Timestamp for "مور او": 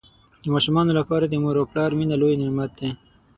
1.43-1.65